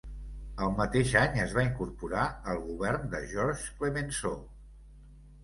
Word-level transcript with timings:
El 0.67 0.71
mateix 0.77 1.11
any 1.19 1.37
es 1.43 1.53
va 1.57 1.65
incorporar 1.65 2.23
al 2.55 2.63
govern 2.71 3.07
de 3.13 3.21
Georges 3.35 3.69
Clemenceau. 3.77 4.43